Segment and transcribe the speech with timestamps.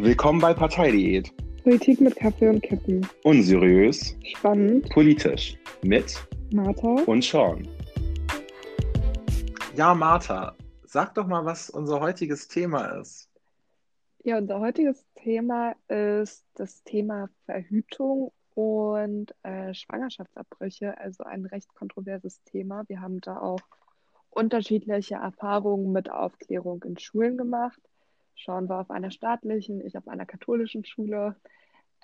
[0.00, 1.32] Willkommen bei Parteidiät.
[1.64, 3.04] Politik mit Kaffee und Kippen.
[3.24, 4.88] Unseriös, Spannend.
[4.90, 5.56] politisch.
[5.82, 7.02] Mit Martha.
[7.06, 7.66] und Sean.
[9.74, 10.54] Ja, Martha,
[10.84, 13.28] sag doch mal, was unser heutiges Thema ist.
[14.22, 22.40] Ja, unser heutiges Thema ist das Thema Verhütung und äh, Schwangerschaftsabbrüche, also ein recht kontroverses
[22.44, 22.84] Thema.
[22.86, 23.60] Wir haben da auch
[24.30, 27.80] unterschiedliche Erfahrungen mit Aufklärung in Schulen gemacht.
[28.44, 31.36] Sean war auf einer staatlichen, ich auf einer katholischen Schule.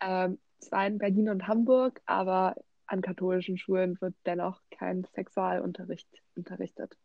[0.01, 2.57] Ähm, zwar in Berlin und Hamburg, aber
[2.87, 6.97] an katholischen Schulen wird dennoch kein Sexualunterricht unterrichtet.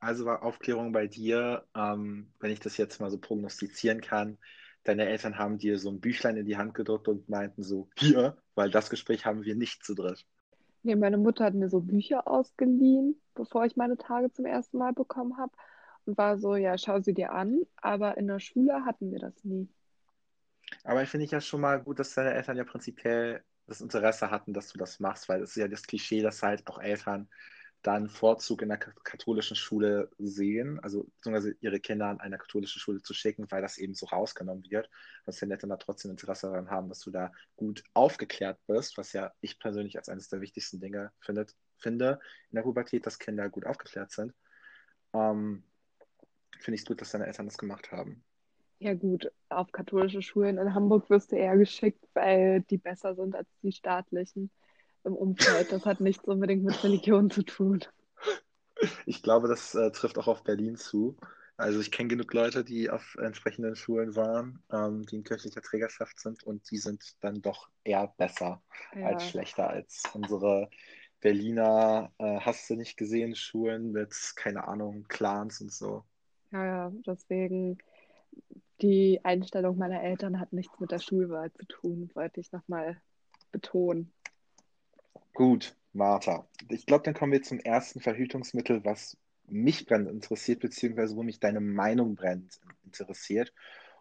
[0.00, 4.38] Also war Aufklärung bei dir, ähm, wenn ich das jetzt mal so prognostizieren kann,
[4.84, 8.36] deine Eltern haben dir so ein Büchlein in die Hand gedrückt und meinten so, hier,
[8.54, 10.26] weil das Gespräch haben wir nicht zu dritt.
[10.82, 14.92] Nee, meine Mutter hat mir so Bücher ausgeliehen, bevor ich meine Tage zum ersten Mal
[14.92, 15.52] bekommen habe.
[16.06, 17.62] War so, ja, schau sie dir an.
[17.76, 19.68] Aber in der Schule hatten wir das nie.
[20.82, 24.30] Aber ich finde ich ja schon mal gut, dass deine Eltern ja prinzipiell das Interesse
[24.30, 27.28] hatten, dass du das machst, weil es ist ja das Klischee, dass halt auch Eltern
[27.82, 32.78] da einen Vorzug in der katholischen Schule sehen, also beziehungsweise ihre Kinder an eine katholische
[32.78, 34.88] Schule zu schicken, weil das eben so rausgenommen wird,
[35.26, 39.12] dass die Eltern da trotzdem Interesse daran haben, dass du da gut aufgeklärt bist, was
[39.12, 42.20] ja ich persönlich als eines der wichtigsten Dinge findet, finde
[42.50, 44.32] in der Pubertät, dass Kinder gut aufgeklärt sind.
[45.12, 45.62] Ähm,
[46.60, 48.24] finde ich es gut, dass deine Eltern das gemacht haben.
[48.78, 53.34] Ja, gut, auf katholische Schulen in Hamburg wirst du eher geschickt, weil die besser sind
[53.34, 54.50] als die staatlichen
[55.04, 55.72] im Umfeld.
[55.72, 57.80] Das hat nichts unbedingt mit Religion zu tun.
[59.06, 61.16] Ich glaube, das äh, trifft auch auf Berlin zu.
[61.56, 66.18] Also ich kenne genug Leute, die auf entsprechenden Schulen waren, ähm, die in kirchlicher Trägerschaft
[66.18, 68.62] sind und die sind dann doch eher besser
[68.94, 69.06] Ja.
[69.08, 70.68] als schlechter als unsere
[71.20, 76.04] Berliner, äh, hast du nicht gesehen, Schulen mit, keine Ahnung, Clans und so.
[76.54, 77.78] Ja, deswegen
[78.80, 83.00] die Einstellung meiner Eltern hat nichts mit der Schulwahl zu tun, wollte ich nochmal
[83.50, 84.12] betonen.
[85.32, 86.46] Gut, Martha.
[86.68, 89.16] Ich glaube, dann kommen wir zum ersten Verhütungsmittel, was
[89.46, 93.52] mich brennend interessiert, beziehungsweise wo mich deine Meinung brennend interessiert,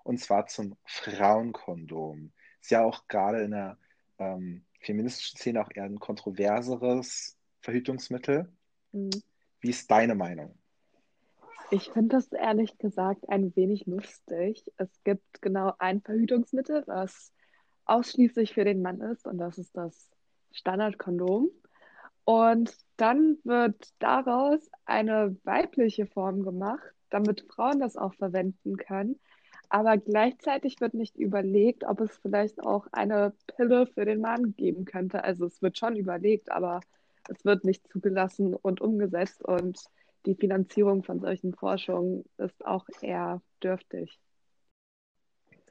[0.03, 2.31] und zwar zum Frauenkondom.
[2.61, 3.79] Ist ja auch gerade in der
[4.19, 8.47] ähm, feministischen Szene auch eher ein kontroverseres Verhütungsmittel.
[8.91, 9.09] Mhm.
[9.59, 10.55] Wie ist deine Meinung?
[11.73, 14.71] Ich finde das ehrlich gesagt ein wenig lustig.
[14.77, 17.33] Es gibt genau ein Verhütungsmittel, was
[17.85, 20.07] ausschließlich für den Mann ist, und das ist das
[20.51, 21.49] Standardkondom.
[22.25, 29.19] Und dann wird daraus eine weibliche Form gemacht, damit Frauen das auch verwenden können.
[29.67, 34.85] Aber gleichzeitig wird nicht überlegt, ob es vielleicht auch eine Pille für den Mann geben
[34.85, 35.23] könnte.
[35.23, 36.81] Also es wird schon überlegt, aber
[37.29, 39.43] es wird nicht zugelassen und umgesetzt.
[39.43, 39.89] Und
[40.25, 44.19] die Finanzierung von solchen Forschungen ist auch eher dürftig.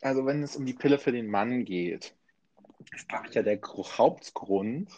[0.00, 2.14] Also wenn es um die Pille für den Mann geht,
[2.94, 4.91] ist, glaube ich, ja der Hauptgrund,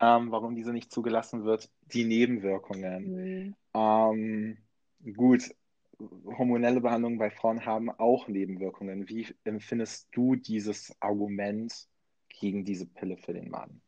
[0.00, 3.12] ähm, warum diese nicht zugelassen wird, die Nebenwirkungen.
[3.12, 3.54] Mhm.
[3.74, 4.58] Ähm,
[5.14, 5.54] gut,
[6.38, 9.08] hormonelle Behandlungen bei Frauen haben auch Nebenwirkungen.
[9.08, 11.88] Wie empfindest du dieses Argument
[12.28, 13.82] gegen diese Pille für den Mann?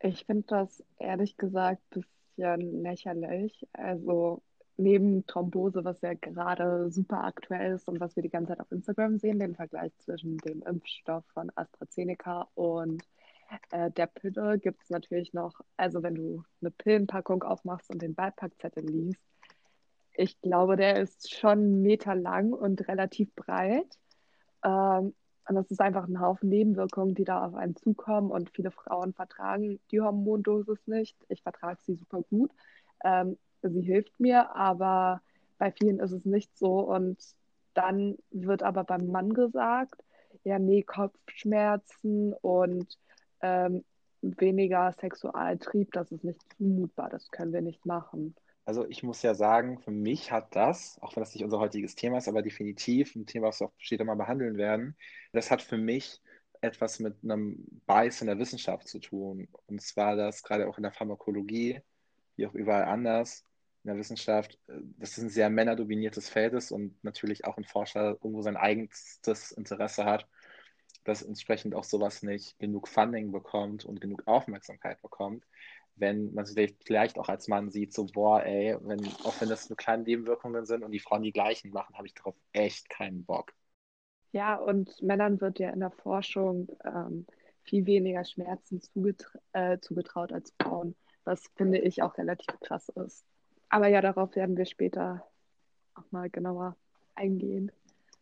[0.00, 2.04] Ich finde das ehrlich gesagt ein
[2.36, 3.66] bisschen lächerlich.
[3.72, 4.42] Also
[4.76, 8.70] neben Thrombose, was ja gerade super aktuell ist und was wir die ganze Zeit auf
[8.70, 13.02] Instagram sehen, den Vergleich zwischen dem Impfstoff von AstraZeneca und
[13.70, 18.14] äh, der Pille gibt es natürlich noch, also wenn du eine Pillenpackung aufmachst und den
[18.14, 19.20] Beipackzettel liest,
[20.18, 23.98] ich glaube, der ist schon einen Meter lang und relativ breit.
[24.64, 25.14] Ähm,
[25.48, 28.30] und das ist einfach ein Haufen Nebenwirkungen, die da auf einen zukommen.
[28.30, 31.16] Und viele Frauen vertragen die Hormondosis nicht.
[31.28, 32.50] Ich vertrage sie super gut.
[33.04, 35.22] Ähm, sie hilft mir, aber
[35.58, 36.80] bei vielen ist es nicht so.
[36.80, 37.18] Und
[37.74, 40.02] dann wird aber beim Mann gesagt,
[40.42, 42.98] ja, nee, Kopfschmerzen und
[43.40, 43.84] ähm,
[44.22, 48.34] weniger Sexualtrieb, das ist nicht zumutbar, das können wir nicht machen.
[48.66, 51.94] Also ich muss ja sagen, für mich hat das, auch wenn das nicht unser heutiges
[51.94, 54.96] Thema ist, aber definitiv ein Thema, was wir auch später mal behandeln werden,
[55.32, 56.20] das hat für mich
[56.62, 59.46] etwas mit einem Bias in der Wissenschaft zu tun.
[59.66, 61.80] Und zwar das gerade auch in der Pharmakologie,
[62.34, 63.44] wie auch überall anders
[63.84, 68.18] in der Wissenschaft, dass es ein sehr männerdominiertes Feld ist und natürlich auch ein Forscher
[68.20, 70.26] irgendwo sein eigenstes Interesse hat,
[71.04, 75.44] dass entsprechend auch sowas nicht genug Funding bekommt und genug Aufmerksamkeit bekommt
[75.96, 79.68] wenn man sich vielleicht auch als Mann sieht, so, boah, ey, wenn, auch wenn das
[79.68, 83.24] nur kleine Nebenwirkungen sind und die Frauen die gleichen machen, habe ich darauf echt keinen
[83.24, 83.52] Bock.
[84.32, 87.26] Ja, und Männern wird ja in der Forschung ähm,
[87.62, 90.94] viel weniger Schmerzen zugetra äh, zugetraut als Frauen,
[91.24, 93.24] was finde ich auch relativ krass ist.
[93.68, 95.26] Aber ja, darauf werden wir später
[95.94, 96.76] auch mal genauer
[97.14, 97.72] eingehen.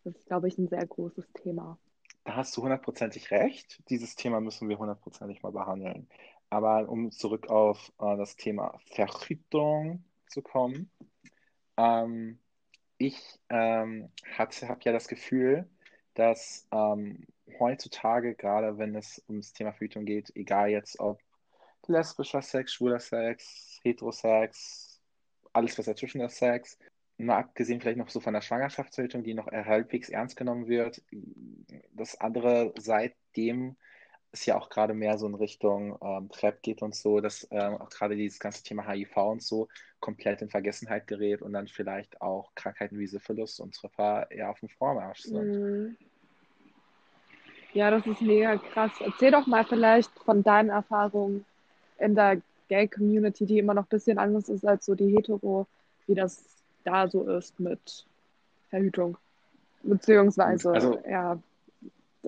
[0.05, 1.79] Das ist, glaube ich, ein sehr großes Thema.
[2.25, 3.82] Da hast du hundertprozentig recht.
[3.91, 6.09] Dieses Thema müssen wir hundertprozentig mal behandeln.
[6.55, 10.89] Aber um zurück auf äh, das Thema Verhütung zu kommen,
[11.77, 12.39] ähm,
[12.97, 14.09] ich ähm,
[14.39, 15.69] habe ja das Gefühl,
[16.15, 17.27] dass ähm,
[17.59, 21.21] heutzutage, gerade wenn es ums Thema Verhütung geht, egal jetzt ob
[21.89, 25.03] lesbischer Sex, schwuler Sex, Heterosex,
[25.53, 26.79] alles was dazwischen ist Sex,
[27.17, 31.03] mal abgesehen vielleicht noch so von der Schwangerschaftsverhütung, die noch halbwegs ernst genommen wird,
[31.95, 33.75] das andere seitdem
[34.34, 37.76] es ja auch gerade mehr so in Richtung ähm, PrEP geht und so, dass ähm,
[37.81, 39.69] auch gerade dieses ganze Thema HIV und so
[40.00, 44.60] komplett in Vergessenheit gerät und dann vielleicht auch Krankheiten wie Syphilis und Tripper eher auf
[44.60, 45.56] dem Vormarsch sind.
[45.56, 45.96] Mhm.
[47.72, 48.92] Ja, das ist mega krass.
[49.00, 51.44] Erzähl doch mal vielleicht von deinen Erfahrungen
[51.98, 55.66] in der Gay-Community, die immer noch ein bisschen anders ist als so die Hetero,
[56.06, 56.44] wie das
[56.84, 58.04] da so ist mit
[58.70, 59.16] Verhütung.
[59.82, 61.38] Beziehungsweise also, ja,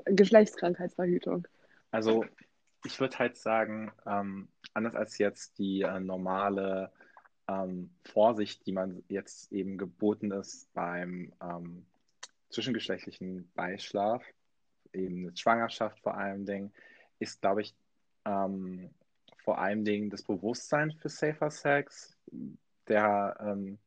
[0.05, 1.47] Geschlechtskrankheitsverhütung.
[1.97, 2.27] Also
[2.85, 6.93] ich würde halt sagen, ähm, anders als jetzt die äh, normale
[7.49, 11.87] ähm, Vorsicht, die man jetzt eben geboten ist beim ähm,
[12.51, 14.23] zwischengeschlechtlichen Beischlaf,
[14.93, 16.71] eben eine Schwangerschaft vor allem Dingen,
[17.19, 17.75] ist, glaube ich,
[18.27, 18.91] ähm,
[19.43, 22.15] vor allem Dingen das Bewusstsein für Safer Sex
[22.89, 23.79] der ähm,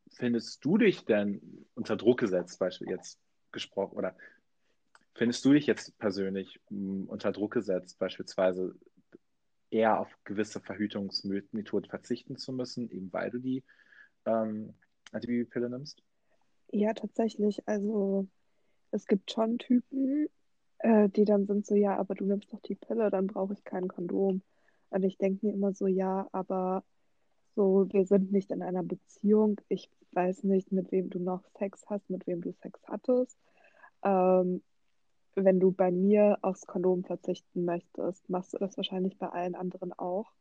[0.10, 3.19] findest du dich denn unter Druck gesetzt, beispielsweise jetzt
[3.51, 4.16] gesprochen, oder
[5.13, 8.75] findest du dich jetzt persönlich m, unter Druck gesetzt, beispielsweise
[9.69, 13.63] eher auf gewisse Verhütungsmethoden verzichten zu müssen, eben weil du die
[14.25, 14.74] ähm,
[15.16, 16.04] Antibabypille nimmst?
[16.72, 17.68] Ja, tatsächlich.
[17.68, 18.28] Also
[18.92, 20.28] es gibt schon Typen,
[20.80, 23.64] äh, die dann sind so, ja, aber du nimmst doch die Pille, dann brauche ich
[23.64, 24.42] kein Kondom.
[24.90, 26.84] Und ich denke mir immer so, ja, aber
[27.56, 29.60] so, wir sind nicht in einer Beziehung.
[29.69, 33.38] Ich weiß nicht, mit wem du noch Sex hast, mit wem du Sex hattest.
[34.04, 34.62] Ähm,
[35.36, 39.92] wenn du bei mir aufs Kondom verzichten möchtest, machst du das wahrscheinlich bei allen anderen
[39.94, 40.31] auch.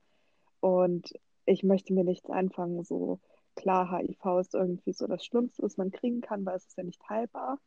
[0.60, 1.12] Und
[1.46, 3.20] ich möchte mir nichts einfangen, so
[3.54, 6.84] klar, HIV ist irgendwie so das Schlimmste, was man kriegen kann, weil es ist ja
[6.84, 7.58] nicht heilbar.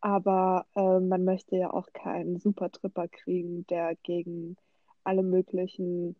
[0.00, 4.56] Aber äh, man möchte ja auch keinen Supertripper kriegen, der gegen
[5.02, 6.16] alle möglichen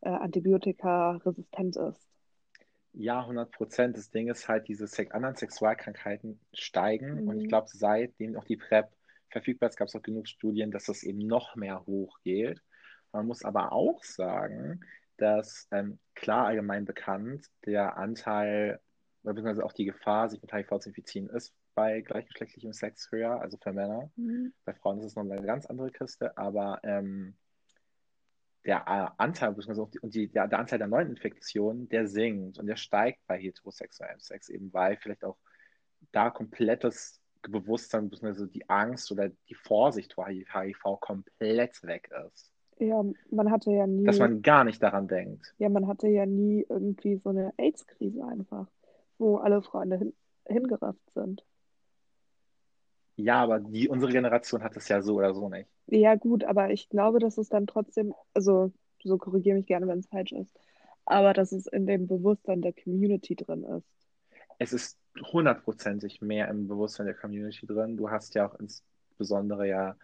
[0.00, 2.08] äh, Antibiotika resistent ist.
[2.92, 3.96] Ja, 100 Prozent.
[3.96, 7.22] Das Ding ist halt, diese anderen Sexualkrankheiten steigen.
[7.22, 7.28] Mhm.
[7.28, 7.48] Und ich mhm.
[7.48, 8.88] glaube, seitdem auch die PrEP
[9.28, 12.60] verfügbar ist, gab es auch genug Studien, dass das eben noch mehr hochgeht.
[13.12, 14.80] Man muss aber auch sagen,
[15.20, 18.80] dass ähm, klar allgemein bekannt der Anteil,
[19.22, 23.58] beziehungsweise auch die Gefahr, sich mit HIV zu infizieren, ist bei gleichgeschlechtlichem Sex höher, also
[23.62, 24.10] für Männer.
[24.16, 24.52] Mhm.
[24.64, 27.36] Bei Frauen ist es noch eine ganz andere Kiste, aber ähm,
[28.64, 32.66] der äh, Anteil, beziehungsweise und die, der, der Anteil der neuen Infektionen, der sinkt und
[32.66, 35.38] der steigt bei heterosexuellem Sex, eben weil vielleicht auch
[36.12, 38.46] da komplettes Bewusstsein bzw.
[38.46, 42.49] die Angst oder die Vorsicht vor HIV komplett weg ist.
[42.80, 44.04] Ja, man hatte ja nie.
[44.04, 45.54] Dass man gar nicht daran denkt.
[45.58, 48.66] Ja, man hatte ja nie irgendwie so eine AIDS-Krise einfach,
[49.18, 50.14] wo alle Freunde hin,
[50.46, 51.44] hingerafft sind.
[53.16, 55.68] Ja, aber die, unsere Generation hat es ja so oder so nicht.
[55.88, 58.72] Ja, gut, aber ich glaube, dass es dann trotzdem, also
[59.02, 60.50] so korrigiere mich gerne, wenn es falsch ist,
[61.04, 63.86] aber dass es in dem Bewusstsein der Community drin ist.
[64.58, 64.98] Es ist
[65.32, 67.98] hundertprozentig mehr im Bewusstsein der Community drin.
[67.98, 69.96] Du hast ja auch insbesondere ja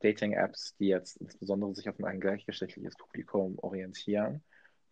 [0.00, 4.42] Dating-Apps, die jetzt insbesondere sich auf ein gleichgeschlechtliches Publikum orientieren,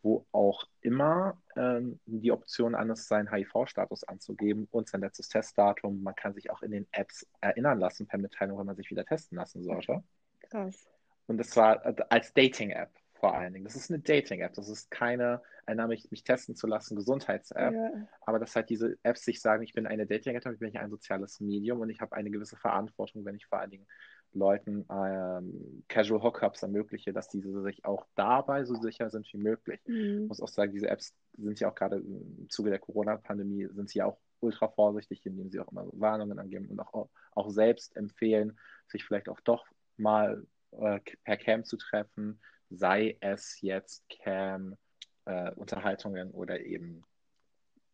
[0.03, 6.03] wo auch immer ähm, die Option an ist, seinen HIV-Status anzugeben und sein letztes Testdatum.
[6.03, 9.05] Man kann sich auch in den Apps erinnern lassen per Mitteilung, wenn man sich wieder
[9.05, 10.03] testen lassen sollte.
[10.51, 10.87] Krass.
[11.27, 13.65] Und das war äh, als Dating-App vor allen Dingen.
[13.65, 14.55] Das ist eine Dating-App.
[14.55, 17.75] Das ist keine, eine, mich, mich testen zu lassen, Gesundheits-App.
[17.75, 18.09] Ja.
[18.21, 21.41] Aber dass halt diese Apps sich sagen, ich bin eine Dating-App, ich bin ein soziales
[21.41, 23.87] Medium und ich habe eine gewisse Verantwortung, wenn ich vor allen Dingen
[24.33, 29.81] Leuten ähm, Casual Hookups ermögliche, dass diese sich auch dabei so sicher sind wie möglich.
[29.87, 30.23] Mhm.
[30.23, 33.89] Ich muss auch sagen, diese Apps sind ja auch gerade im Zuge der Corona-Pandemie, sind
[33.89, 37.97] sie ja auch ultra vorsichtig, indem sie auch immer Warnungen angeben und auch, auch selbst
[37.97, 39.67] empfehlen, sich vielleicht auch doch
[39.97, 44.77] mal äh, per Cam zu treffen, sei es jetzt Cam,
[45.25, 47.03] äh, Unterhaltungen oder eben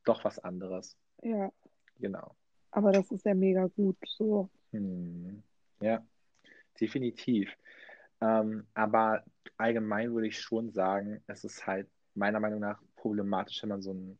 [0.04, 0.96] doch was anderes.
[1.22, 1.50] Ja.
[1.98, 2.34] Genau.
[2.72, 4.50] Aber das ist ja mega gut so.
[4.72, 5.42] Hm.
[5.80, 6.04] Ja,
[6.80, 7.54] definitiv.
[8.20, 9.24] Ähm, aber
[9.56, 13.92] allgemein würde ich schon sagen, es ist halt meiner Meinung nach problematisch, wenn man so
[13.92, 14.18] ein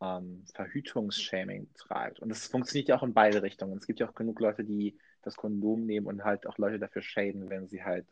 [0.00, 2.20] ähm, Verhütungsshaming treibt.
[2.20, 3.78] Und es funktioniert ja auch in beide Richtungen.
[3.78, 7.02] Es gibt ja auch genug Leute, die das Kondom nehmen und halt auch Leute dafür
[7.02, 8.06] schäden, wenn sie halt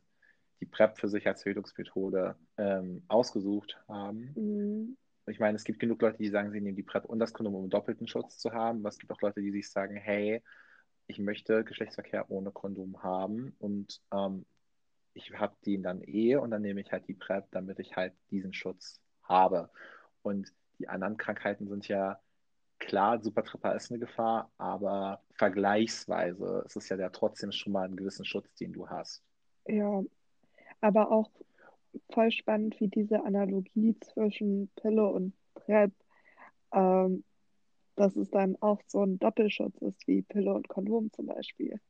[0.60, 4.32] die PrEP für sich als Verhütungsmethode ähm, ausgesucht haben.
[4.36, 4.96] Mhm.
[5.26, 7.54] Ich meine, es gibt genug Leute, die sagen, sie nehmen die PrEP und das Kondom,
[7.54, 8.80] um doppelten Schutz zu haben.
[8.80, 10.42] Aber es gibt auch Leute, die sich sagen, hey,
[11.12, 14.46] ich möchte Geschlechtsverkehr ohne Kondom haben und ähm,
[15.12, 18.14] ich habe den dann eh und dann nehme ich halt die PrEP, damit ich halt
[18.30, 19.68] diesen Schutz habe.
[20.22, 22.18] Und die anderen Krankheiten sind ja
[22.78, 27.96] klar, Supertripper ist eine Gefahr, aber vergleichsweise ist es ja, ja trotzdem schon mal einen
[27.96, 29.22] gewissen Schutz, den du hast.
[29.66, 30.02] Ja,
[30.80, 31.30] aber auch
[32.10, 35.92] voll spannend, wie diese Analogie zwischen Pille und PrEP,
[36.72, 37.22] ähm,
[37.96, 41.80] dass es dann auch so ein Doppelschutz ist wie Pille und Kondom zum Beispiel.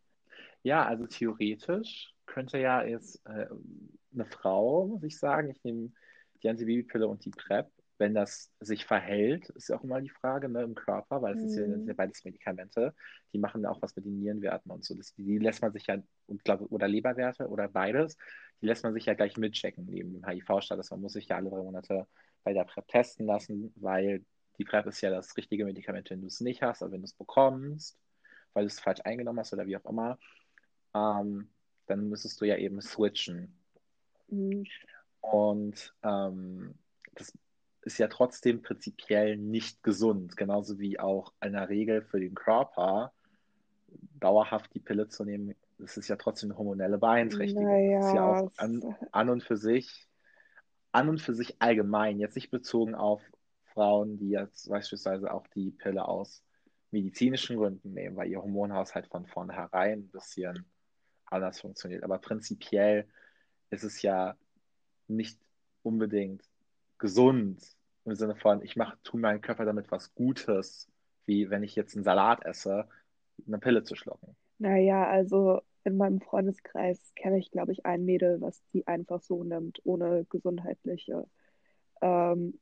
[0.63, 3.47] Ja, also theoretisch könnte ja jetzt äh,
[4.13, 5.93] eine Frau, muss ich sagen, ich nehme
[6.43, 7.69] die Antibabypille und die PrEP,
[7.99, 11.43] wenn das sich verhält, ist ja auch immer die Frage ne, im Körper, weil es
[11.43, 11.47] mhm.
[11.47, 11.87] ist ja, mhm.
[11.87, 12.95] ja beides Medikamente,
[13.33, 14.95] die machen ja auch was mit den Nierenwerten und so.
[14.95, 18.17] Das, die lässt man sich ja, und glaub, oder Leberwerte oder beides,
[18.61, 20.91] die lässt man sich ja gleich mitchecken neben dem HIV-Status.
[20.91, 22.07] Man muss sich ja alle drei Monate
[22.45, 24.25] bei der PrEP testen lassen, weil
[24.59, 27.07] die PrEP ist ja das richtige Medikament, wenn du es nicht hast, aber wenn du
[27.07, 27.99] es bekommst,
[28.53, 30.19] weil du es falsch eingenommen hast oder wie auch immer,
[30.95, 31.49] ähm,
[31.87, 33.55] dann müsstest du ja eben switchen.
[34.29, 34.67] Mhm.
[35.21, 36.75] Und ähm,
[37.15, 37.33] das
[37.83, 43.13] ist ja trotzdem prinzipiell nicht gesund, genauso wie auch in der Regel für den Körper
[44.21, 47.65] dauerhaft die Pille zu nehmen, das ist ja trotzdem eine hormonelle Beeinträchtigung.
[47.65, 50.07] Naja, das ist ja auch an, an und für sich,
[50.93, 53.21] an und für sich allgemein, jetzt nicht bezogen auf
[53.73, 56.43] Frauen, die jetzt beispielsweise auch die Pille aus
[56.91, 60.67] medizinischen Gründen nehmen, weil ihr Hormonhaushalt von vornherein ein bisschen
[61.27, 62.05] anders funktioniert.
[62.05, 63.07] Aber prinzipiell
[63.71, 64.37] ist es ja
[65.09, 65.39] nicht
[65.83, 66.43] unbedingt
[66.99, 67.61] gesund
[68.05, 70.89] im Sinne von, ich mache, tue meinem Körper damit was Gutes,
[71.25, 72.89] wie wenn ich jetzt einen Salat esse,
[73.47, 74.37] eine Pille zu schlucken.
[74.59, 79.43] Naja, also in meinem Freundeskreis kenne ich, glaube ich, ein Mädel, was die einfach so
[79.43, 81.27] nimmt, ohne gesundheitliche
[82.01, 82.59] ähm,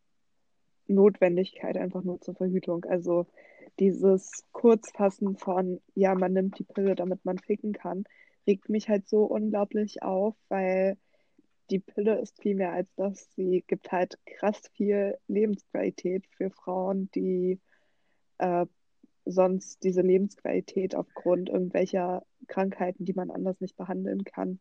[0.95, 2.85] Notwendigkeit, einfach nur zur Verhütung.
[2.85, 3.27] Also
[3.79, 8.05] dieses Kurzfassen von, ja, man nimmt die Pille, damit man ficken kann,
[8.47, 10.97] regt mich halt so unglaublich auf, weil
[11.71, 13.29] die Pille ist viel mehr als das.
[13.37, 17.61] Sie gibt halt krass viel Lebensqualität für Frauen, die
[18.39, 18.67] äh,
[19.25, 24.59] sonst diese Lebensqualität aufgrund irgendwelcher Krankheiten, die man anders nicht behandeln kann,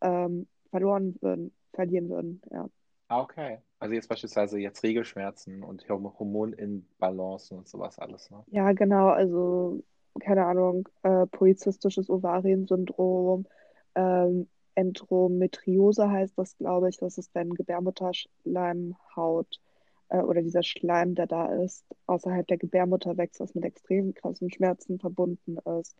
[0.00, 2.42] ähm, verloren würden, verlieren würden.
[2.50, 2.68] Ja.
[3.08, 3.58] Ah, okay.
[3.78, 8.42] Also jetzt beispielsweise jetzt Regelschmerzen und Hormoninbalancen und sowas alles, ne?
[8.48, 9.08] Ja, genau.
[9.08, 9.82] Also
[10.20, 13.46] keine Ahnung, äh, polyzystisches Ovariensyndrom,
[13.94, 16.98] ähm, Endometriose heißt das, glaube ich.
[16.98, 19.60] Das ist, wenn Gebärmutterschleimhaut
[20.08, 24.52] äh, oder dieser Schleim, der da ist, außerhalb der Gebärmutter wächst, was mit extrem krassen
[24.52, 25.96] Schmerzen verbunden ist.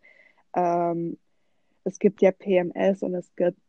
[0.55, 1.17] Ähm,
[1.83, 3.59] es gibt ja PMS und es gibt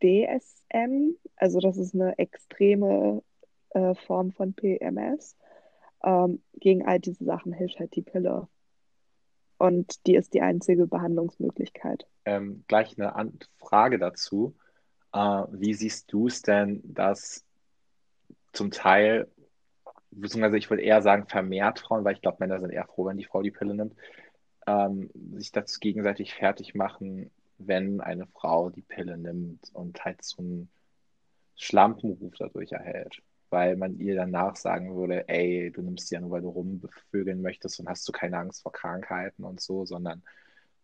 [0.00, 3.22] PDSM, also das ist eine extreme
[3.70, 5.36] äh, Form von PMS.
[6.02, 8.48] Ähm, gegen all diese Sachen hilft halt die Pille.
[9.58, 12.06] Und die ist die einzige Behandlungsmöglichkeit.
[12.24, 14.56] Ähm, gleich eine An Frage dazu.
[15.12, 17.44] Äh, wie siehst du es denn, dass
[18.52, 19.28] zum Teil,
[20.10, 23.18] beziehungsweise ich würde eher sagen vermehrt Frauen, weil ich glaube, Männer sind eher froh, wenn
[23.18, 23.94] die Frau die Pille nimmt,
[24.66, 27.30] ähm, sich dazu gegenseitig fertig machen,
[27.66, 30.70] wenn eine Frau die Pille nimmt und halt so einen
[31.56, 33.22] Schlampenruf dadurch erhält.
[33.50, 37.42] Weil man ihr danach sagen würde, ey, du nimmst sie ja nur, weil du rumbevögeln
[37.42, 40.22] möchtest und hast du keine Angst vor Krankheiten und so, sondern,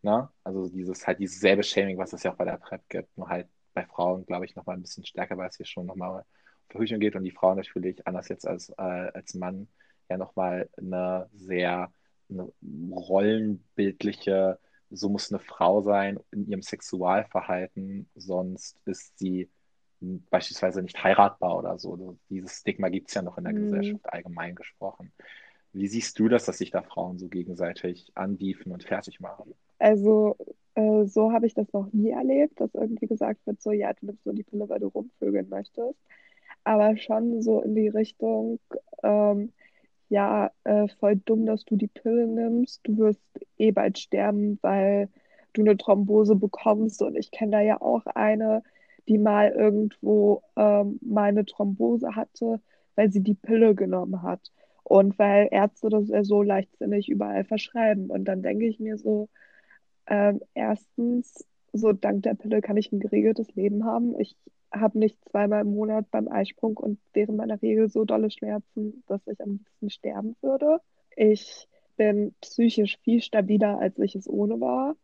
[0.02, 3.18] ne, also dieses halt dieses selbe Shaming, was es ja auch bei der PrEP gibt,
[3.18, 6.25] nur halt bei Frauen, glaube ich, nochmal ein bisschen stärker, weil es hier schon nochmal
[6.68, 9.68] Verhütung geht und die Frau natürlich, anders jetzt als, äh, als Mann,
[10.09, 11.92] ja nochmal eine sehr
[12.28, 14.59] eine rollenbildliche,
[14.90, 19.48] so muss eine Frau sein in ihrem Sexualverhalten, sonst ist sie
[20.30, 22.16] beispielsweise nicht heiratbar oder so.
[22.28, 23.64] Dieses Stigma gibt es ja noch in der mhm.
[23.64, 25.12] Gesellschaft allgemein gesprochen.
[25.72, 29.54] Wie siehst du das, dass sich da Frauen so gegenseitig andiefen und fertig machen?
[29.78, 30.36] Also,
[30.74, 34.06] äh, so habe ich das noch nie erlebt, dass irgendwie gesagt wird, so, ja, du
[34.06, 35.98] nimmst nur die Pille, weil du rumvögeln möchtest.
[36.64, 38.58] Aber schon so in die Richtung,
[39.02, 39.52] ähm,
[40.08, 42.80] ja, äh, voll dumm, dass du die Pille nimmst.
[42.84, 43.20] Du wirst
[43.58, 45.08] eh bald sterben, weil
[45.52, 47.02] du eine Thrombose bekommst.
[47.02, 48.62] Und ich kenne da ja auch eine,
[49.08, 52.60] die mal irgendwo ähm, mal eine Thrombose hatte,
[52.94, 54.52] weil sie die Pille genommen hat.
[54.84, 58.10] Und weil Ärzte das ja so leichtsinnig überall verschreiben.
[58.10, 59.28] Und dann denke ich mir so,
[60.06, 64.18] ähm, erstens, so dank der Pille kann ich ein geregeltes Leben haben.
[64.20, 64.36] Ich
[64.73, 69.26] habe nicht zweimal im Monat beim Eisprung und während meiner Regel so dolle Schmerzen, dass
[69.26, 70.80] ich am liebsten sterben würde.
[71.16, 74.96] Ich bin psychisch viel stabiler, als ich es ohne war.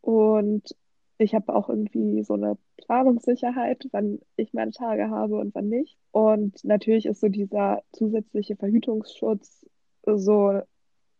[0.00, 0.74] Und
[1.18, 5.98] ich habe auch irgendwie so eine Planungssicherheit, wann ich meine Tage habe und wann nicht.
[6.12, 9.66] Und natürlich ist so dieser zusätzliche Verhütungsschutz
[10.04, 10.60] so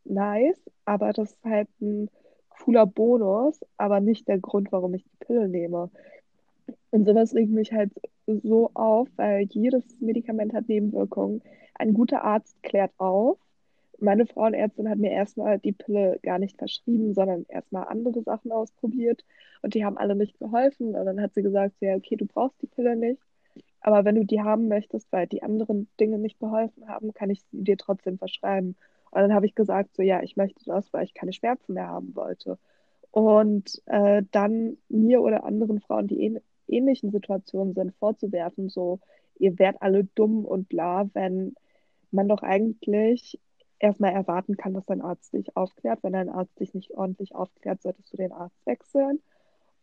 [0.05, 2.09] nice, aber das ist halt ein
[2.49, 5.91] cooler Bonus, aber nicht der Grund, warum ich die Pille nehme.
[6.91, 7.93] Und sowas regt mich halt
[8.27, 11.43] so auf, weil jedes Medikament hat Nebenwirkungen.
[11.75, 13.39] Ein guter Arzt klärt auf.
[14.01, 19.25] Meine Frauenärztin hat mir erstmal die Pille gar nicht verschrieben, sondern erstmal andere Sachen ausprobiert
[19.63, 20.95] und die haben alle nicht geholfen.
[20.95, 23.21] Und dann hat sie gesagt, ja, okay, du brauchst die Pille nicht.
[23.81, 27.43] Aber wenn du die haben möchtest, weil die anderen Dinge nicht geholfen haben, kann ich
[27.51, 28.77] sie dir trotzdem verschreiben.
[29.11, 31.89] Und dann habe ich gesagt, so ja, ich möchte das, weil ich keine Schmerzen mehr
[31.89, 32.59] haben wollte.
[33.11, 39.01] Und äh, dann mir oder anderen Frauen, die eh ähnlichen Situationen sind, vorzuwerfen, so,
[39.39, 41.55] ihr werdet alle dumm und bla, wenn
[42.11, 43.39] man doch eigentlich
[43.79, 46.03] erstmal erwarten kann, dass dein Arzt dich aufklärt.
[46.03, 49.21] Wenn dein Arzt dich nicht ordentlich aufklärt, solltest du den Arzt wechseln.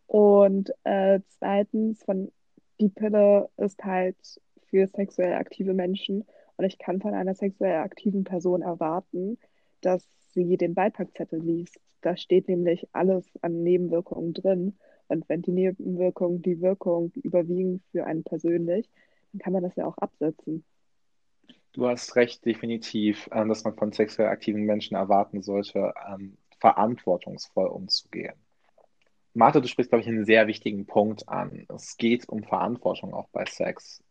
[0.08, 2.32] Und äh, zweitens, von,
[2.80, 4.18] die Pille ist halt
[4.68, 6.26] für sexuell aktive Menschen
[6.58, 9.38] und ich kann von einer sexuell aktiven Person erwarten,
[9.82, 11.80] dass sie den Beipackzettel liest.
[12.02, 14.78] Da steht nämlich alles an Nebenwirkungen drin.
[15.08, 18.90] Und wenn die Nebenwirkungen die Wirkung überwiegen für einen persönlich,
[19.32, 20.64] dann kann man das ja auch absetzen.
[21.74, 27.68] Du hast recht, definitiv, ähm, dass man von sexuell aktiven Menschen erwarten sollte, ähm, verantwortungsvoll
[27.68, 28.36] umzugehen.
[29.34, 31.66] Martha, du sprichst, glaube ich, einen sehr wichtigen Punkt an.
[31.68, 34.02] Es geht um Verantwortung auch bei Sex.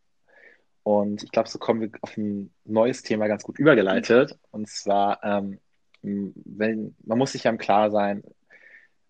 [0.82, 4.38] Und ich glaube, so kommen wir auf ein neues Thema ganz gut übergeleitet.
[4.50, 5.58] Und zwar, ähm,
[6.02, 8.22] wenn, man muss sich ja im Klar sein,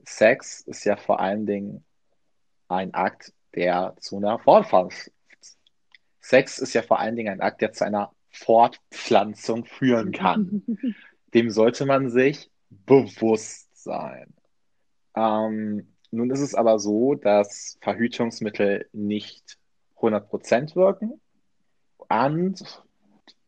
[0.06, 1.84] Sex ist ja vor allen Dingen
[2.68, 5.12] ein Akt, der zu einer Fortpflanzung.
[6.20, 10.64] Sex ist ja vor allen Dingen ein Akt, der zu einer Fortpflanzung führen kann.
[11.34, 14.32] Dem sollte man sich bewusst sein.
[15.14, 19.58] Ähm, nun ist es aber so, dass Verhütungsmittel nicht
[19.96, 21.20] 100% wirken
[21.98, 22.82] und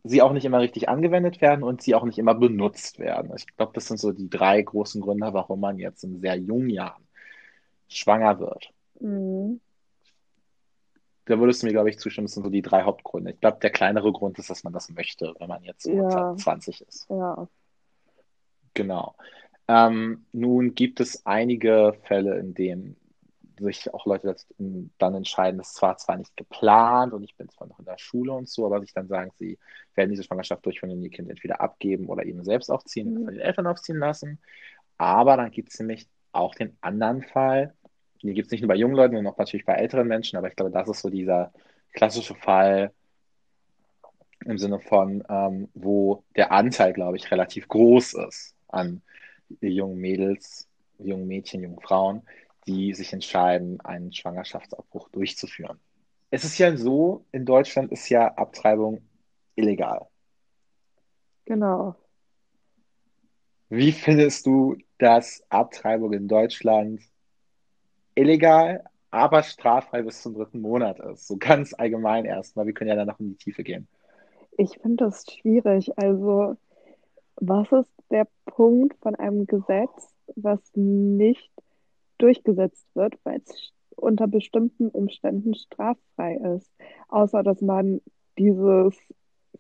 [0.09, 3.33] sie auch nicht immer richtig angewendet werden und sie auch nicht immer benutzt werden.
[3.37, 6.71] Ich glaube, das sind so die drei großen Gründe, warum man jetzt in sehr jungen
[6.71, 7.07] Jahren
[7.89, 8.73] schwanger wird.
[9.01, 9.61] Mhm.
[11.27, 13.33] Da würdest du mir, glaube ich, zustimmen, das sind so die drei Hauptgründe.
[13.33, 16.37] Ich glaube, der kleinere Grund ist, dass man das möchte, wenn man jetzt ja.
[16.37, 17.09] 20 ist.
[17.11, 17.49] Ja.
[18.75, 19.17] Genau.
[19.67, 22.97] Ähm, nun gibt es einige Fälle, in denen
[23.59, 24.37] sich auch Leute
[24.99, 28.33] dann entscheiden, das war zwar nicht geplant und ich bin zwar noch in der Schule
[28.33, 29.59] und so, aber sich dann sagen, sie
[29.95, 33.25] werden diese Schwangerschaft durchführen und ihr Kind entweder abgeben oder eben selbst aufziehen, mhm.
[33.25, 34.39] von den Eltern aufziehen lassen.
[34.99, 37.75] Aber dann gibt es nämlich auch den anderen Fall,
[38.23, 40.49] den gibt es nicht nur bei jungen Leuten, sondern auch natürlich bei älteren Menschen, aber
[40.49, 41.53] ich glaube, das ist so dieser
[41.93, 42.93] klassische Fall
[44.45, 49.03] im Sinne von, ähm, wo der Anteil, glaube ich, relativ groß ist an
[49.61, 52.23] jungen Mädels, jungen Mädchen, jungen Frauen,
[52.67, 55.79] die sich entscheiden, einen Schwangerschaftsabbruch durchzuführen.
[56.31, 59.03] Es ist ja so, in Deutschland ist ja Abtreibung
[59.55, 60.07] illegal.
[61.45, 61.95] Genau.
[63.69, 67.01] Wie findest du, dass Abtreibung in Deutschland
[68.15, 71.27] illegal, aber straffrei bis zum dritten Monat ist?
[71.27, 72.67] So ganz allgemein erstmal.
[72.67, 73.89] Wir können ja dann noch in die Tiefe gehen.
[74.59, 75.97] Ich finde das schwierig.
[75.99, 76.57] Also,
[77.37, 81.51] was ist der Punkt von einem Gesetz, was nicht
[82.19, 86.71] durchgesetzt wird, weil es unter bestimmten Umständen straffrei ist,
[87.09, 88.01] außer dass man
[88.39, 88.95] dieses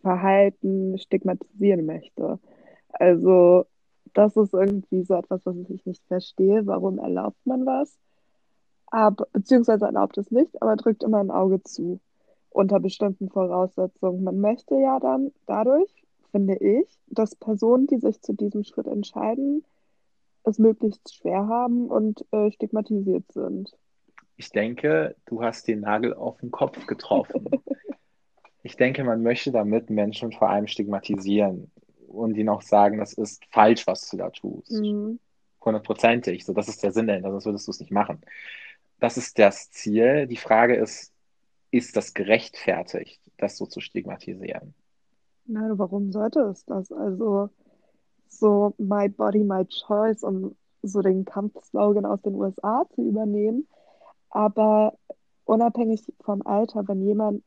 [0.03, 2.38] Verhalten stigmatisieren möchte.
[2.90, 3.66] Also
[4.14, 6.66] das ist irgendwie so etwas, was ich nicht verstehe.
[6.66, 7.99] Warum erlaubt man was?
[8.87, 12.01] Aber, beziehungsweise erlaubt es nicht, aber drückt immer ein Auge zu
[12.51, 14.25] unter bestimmten Voraussetzungen.
[14.25, 15.90] Man möchte ja dann dadurch,
[16.31, 19.64] finde ich, dass Personen, die sich zu diesem Schritt entscheiden,
[20.46, 23.76] es möglichst schwer haben und äh, stigmatisiert sind.
[24.37, 27.48] Ich denke, du hast den Nagel auf den Kopf getroffen.
[28.62, 31.70] ich denke, man möchte damit Menschen vor allem stigmatisieren
[32.06, 34.72] und ihnen auch sagen, das ist falsch, was du da tust.
[34.72, 35.18] Mhm.
[35.64, 36.44] Hundertprozentig.
[36.44, 38.20] So, das ist der Sinn dahinter, sonst würdest du es nicht machen.
[39.00, 40.26] Das ist das Ziel.
[40.26, 41.12] Die Frage ist,
[41.70, 44.74] ist das gerechtfertigt, das so zu stigmatisieren?
[45.46, 46.92] Na, warum sollte es das?
[46.92, 47.50] Also,
[48.38, 53.66] so My Body, My Choice, um so den Kampfslogan aus den USA zu übernehmen.
[54.31, 54.96] Aber
[55.44, 57.42] unabhängig vom Alter, wenn jemand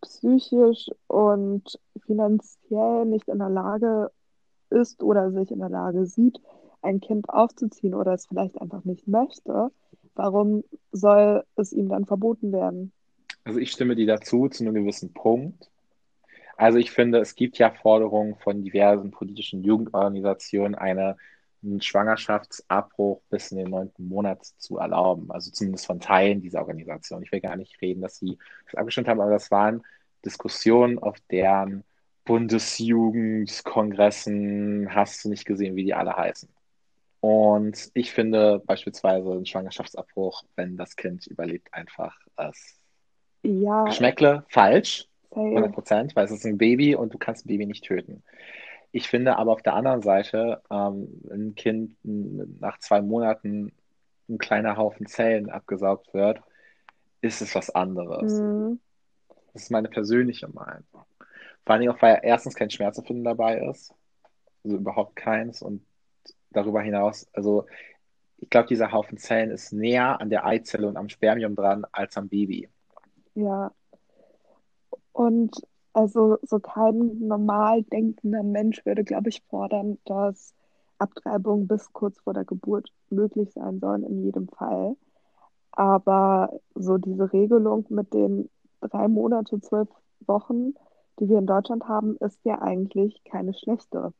[0.00, 4.10] psychisch und finanziell nicht in der Lage
[4.70, 6.40] ist oder sich in der Lage sieht,
[6.82, 9.70] ein Kind aufzuziehen oder es vielleicht einfach nicht möchte,
[10.14, 12.92] warum soll es ihm dann verboten werden?
[13.44, 15.70] Also ich stimme dir dazu zu einem gewissen Punkt.
[16.60, 21.16] Also ich finde, es gibt ja Forderungen von diversen politischen Jugendorganisationen, eine,
[21.62, 25.30] einen Schwangerschaftsabbruch bis in den neunten Monat zu erlauben.
[25.30, 27.22] Also zumindest von Teilen dieser Organisation.
[27.22, 29.82] Ich will gar nicht reden, dass sie das abgestimmt haben, aber das waren
[30.22, 31.82] Diskussionen, auf deren
[32.26, 36.50] Bundesjugendkongressen hast du nicht gesehen, wie die alle heißen.
[37.20, 42.78] Und ich finde beispielsweise einen Schwangerschaftsabbruch, wenn das Kind überlebt, einfach als
[43.42, 43.84] ja.
[43.84, 45.06] Geschmäckle falsch.
[45.32, 48.22] 100 Prozent, weil es ist ein Baby und du kannst ein Baby nicht töten.
[48.92, 53.72] Ich finde aber auf der anderen Seite, ähm, ein Kind nach zwei Monaten
[54.28, 56.40] ein kleiner Haufen Zellen abgesaugt wird,
[57.20, 58.32] ist es was anderes.
[58.32, 58.80] Mhm.
[59.52, 60.84] Das ist meine persönliche Meinung.
[61.64, 63.94] Vor allem auch, weil erstens kein Schmerzempfinden dabei ist.
[64.64, 65.62] Also überhaupt keins.
[65.62, 65.84] Und
[66.50, 67.66] darüber hinaus, also
[68.38, 72.16] ich glaube, dieser Haufen Zellen ist näher an der Eizelle und am Spermium dran als
[72.16, 72.68] am Baby.
[73.34, 73.72] Ja.
[75.20, 75.54] Und
[75.92, 80.54] also so kein normal denkender Mensch würde, glaube ich, fordern, dass
[80.96, 84.96] Abtreibungen bis kurz vor der Geburt möglich sein sollen, in jedem Fall.
[85.72, 88.48] Aber so diese Regelung mit den
[88.80, 90.72] drei Monate, zwölf Wochen,
[91.18, 94.14] die wir in Deutschland haben, ist ja eigentlich keine schlechte.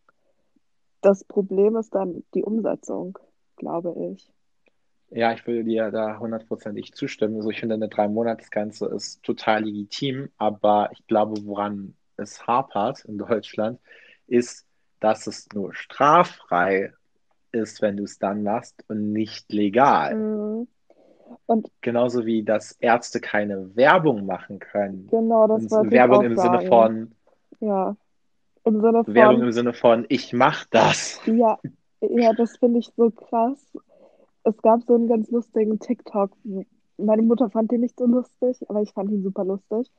[1.00, 3.18] Das Problem ist dann die Umsetzung,
[3.56, 4.30] glaube ich.
[5.10, 7.36] Ja, ich würde dir da hundertprozentig zustimmen.
[7.36, 13.18] Also ich finde, eine Drei-Monats-Grenze ist total legitim, aber ich glaube, woran es hapert in
[13.18, 13.80] Deutschland,
[14.28, 14.66] ist,
[15.00, 16.92] dass es nur straffrei
[17.50, 20.14] ist, wenn du es dann machst und nicht legal.
[20.14, 20.68] Mhm.
[21.46, 25.08] Und Genauso wie, dass Ärzte keine Werbung machen können.
[25.10, 26.58] Genau, das war Werbung im sagen.
[26.58, 27.12] Sinne von.
[27.60, 27.96] Ja.
[28.64, 29.14] Im Sinne von.
[29.14, 31.20] Werbung im Sinne von, ich mach das.
[31.26, 31.58] Ja,
[32.00, 33.58] ja, das finde ich so krass
[34.50, 36.30] es gab so einen ganz lustigen TikTok.
[36.98, 39.90] Meine Mutter fand den nicht so lustig, aber ich fand ihn super lustig.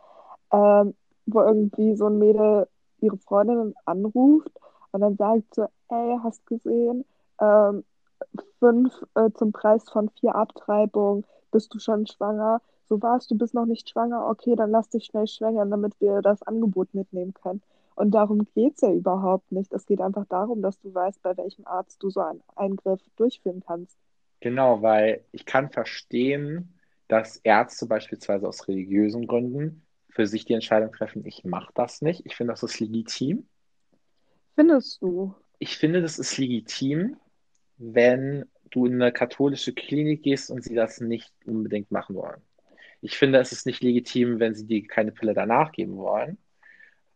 [0.51, 0.93] Ähm,
[1.25, 2.67] wo irgendwie so ein Mädel
[2.99, 4.51] ihre Freundin anruft
[4.91, 7.05] und dann sagt so, ey, hast gesehen,
[7.39, 7.83] ähm,
[8.59, 12.61] fünf äh, zum Preis von vier Abtreibungen, bist du schon schwanger?
[12.89, 16.21] So warst du bist noch nicht schwanger, okay, dann lass dich schnell schwängern, damit wir
[16.21, 17.61] das Angebot mitnehmen können.
[17.95, 19.71] Und darum geht es ja überhaupt nicht.
[19.73, 23.61] Es geht einfach darum, dass du weißt, bei welchem Arzt du so einen Eingriff durchführen
[23.65, 23.97] kannst.
[24.41, 26.73] Genau, weil ich kann verstehen,
[27.07, 32.25] dass Ärzte beispielsweise aus religiösen Gründen für sich die Entscheidung treffen, ich mache das nicht.
[32.25, 33.47] Ich finde, das ist legitim.
[34.55, 35.35] Findest du?
[35.59, 37.17] Ich finde, das ist legitim,
[37.77, 42.41] wenn du in eine katholische Klinik gehst und sie das nicht unbedingt machen wollen.
[43.01, 46.37] Ich finde, es ist nicht legitim, wenn sie dir keine Pille danach geben wollen.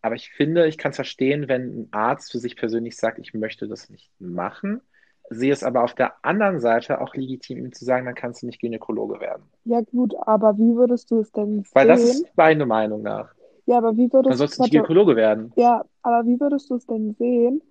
[0.02, 3.34] Aber ich finde, ich kann es verstehen, wenn ein Arzt für sich persönlich sagt, ich
[3.34, 4.82] möchte das nicht machen
[5.30, 8.46] sehe es aber auf der anderen Seite auch legitim, ihm zu sagen, dann kannst du
[8.46, 9.44] nicht Gynäkologe werden.
[9.64, 11.72] Ja, gut, aber wie würdest du es denn sehen?
[11.74, 13.34] Weil das ist meine Meinung nach.
[13.66, 14.30] Ja, aber wie würdest du.
[14.30, 15.52] Dann sollst du nicht Gynäkologe werden.
[15.56, 17.62] Ja, aber wie würdest du es denn sehen,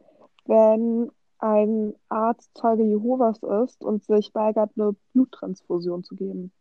[0.47, 6.53] wenn ein Arzt Zeuge Jehovas ist und sich weigert, eine Bluttransfusion zu geben?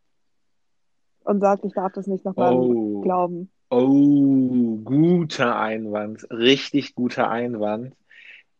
[1.24, 3.00] Und sagt, ich darf das nicht nochmal oh.
[3.00, 3.50] glauben.
[3.70, 6.26] Oh, guter Einwand.
[6.30, 7.96] Richtig guter Einwand.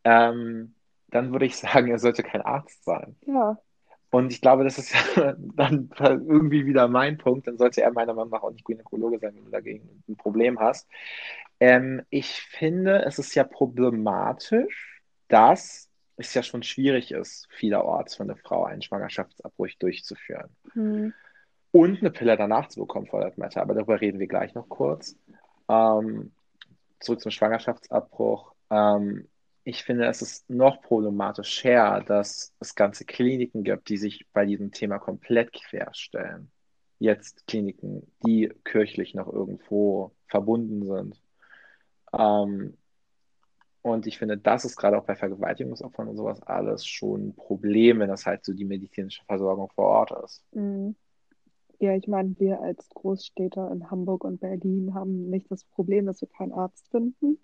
[0.02, 0.73] Ähm,
[1.14, 3.16] dann würde ich sagen, er sollte kein Arzt sein.
[3.26, 3.56] Ja.
[4.10, 4.94] Und ich glaube, das ist
[5.54, 7.46] dann irgendwie wieder mein Punkt.
[7.46, 10.58] Dann sollte er meiner Meinung nach auch nicht Gynäkologe sein, wenn du dagegen ein Problem
[10.58, 10.88] hast.
[11.60, 18.24] Ähm, ich finde, es ist ja problematisch, dass es ja schon schwierig ist, vielerorts für
[18.24, 20.50] eine Frau einen Schwangerschaftsabbruch durchzuführen.
[20.72, 21.12] Hm.
[21.70, 23.62] Und eine Pille danach zu bekommen, for that matter.
[23.62, 25.16] Aber darüber reden wir gleich noch kurz.
[25.68, 26.32] Ähm,
[27.00, 28.52] zurück zum Schwangerschaftsabbruch.
[28.70, 29.28] Ähm,
[29.64, 34.72] ich finde, es ist noch problematischer, dass es ganze Kliniken gibt, die sich bei diesem
[34.72, 36.50] Thema komplett querstellen.
[36.98, 41.20] Jetzt Kliniken, die kirchlich noch irgendwo verbunden sind.
[42.12, 42.76] Ähm,
[43.82, 47.98] und ich finde, das ist gerade auch bei Vergewaltigungsopfern und sowas alles schon ein Problem,
[48.00, 50.44] wenn das halt so die medizinische Versorgung vor Ort ist.
[50.52, 50.94] Mhm.
[51.80, 56.20] Ja, ich meine, wir als Großstädter in Hamburg und Berlin haben nicht das Problem, dass
[56.20, 57.38] wir keinen Arzt finden.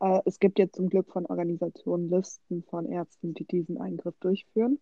[0.00, 4.78] Äh, es gibt jetzt zum Glück von Organisationen Listen von Ärzten, die diesen Eingriff durchführen.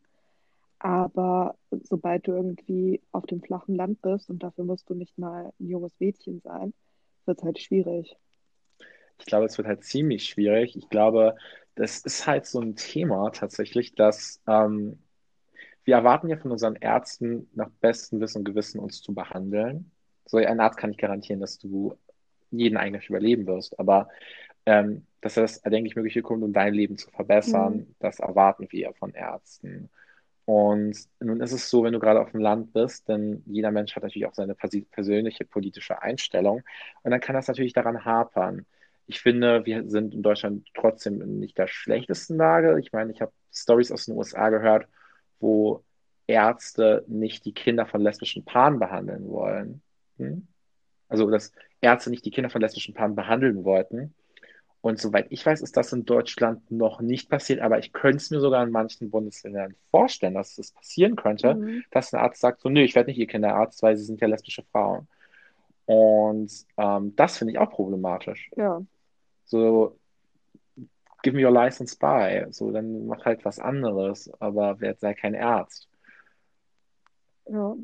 [0.79, 5.53] Aber sobald du irgendwie auf dem flachen Land bist und dafür musst du nicht mal
[5.59, 6.73] ein junges Mädchen sein,
[7.27, 8.17] wird es halt schwierig.
[9.19, 10.77] Ich glaube, es wird halt ziemlich schwierig.
[10.77, 11.35] Ich glaube,
[11.75, 15.01] das ist halt so ein Thema tatsächlich, dass ähm,
[15.85, 19.91] wir erwarten ja von unseren Ärzten nach bestem Wissen und Gewissen uns zu behandeln.
[20.27, 21.97] So ein Arzt kann nicht garantieren, dass du
[22.51, 24.09] jeden Eingriff überleben wirst, aber
[24.69, 27.95] ähm, dass das erdenklich Mögliche kommt, um dein Leben zu verbessern, mhm.
[28.01, 29.89] das erwarten wir von Ärzten.
[30.45, 33.97] Und nun ist es so, wenn du gerade auf dem Land bist, denn jeder Mensch
[33.97, 36.63] hat natürlich auch seine persönliche politische Einstellung.
[37.03, 38.67] Und dann kann das natürlich daran hapern.
[39.07, 42.79] Ich finde, wir sind in Deutschland trotzdem in nicht der schlechtesten Lage.
[42.79, 44.87] Ich meine, ich habe Stories aus den USA gehört,
[45.41, 45.83] wo
[46.27, 49.81] Ärzte nicht die Kinder von lesbischen Paaren behandeln wollen.
[50.19, 50.47] Hm?
[51.09, 54.15] Also, dass Ärzte nicht die Kinder von lesbischen Paaren behandeln wollten.
[54.81, 58.31] Und soweit ich weiß, ist das in Deutschland noch nicht passiert, aber ich könnte es
[58.31, 61.85] mir sogar in manchen Bundesländern vorstellen, dass es passieren könnte, mhm.
[61.91, 64.29] dass ein Arzt sagt, so, nö, ich werde nicht Ihr Kinderarzt, weil Sie sind ja
[64.29, 65.09] lesbische Frauen.
[65.87, 68.51] Und ähm, das finde ich auch problematisch.
[68.57, 68.81] Ja.
[69.47, 69.99] So,
[71.23, 72.47] give me your license by.
[72.51, 75.89] So, dann mach halt was anderes, aber werd sei kein Arzt.
[77.47, 77.75] Ja.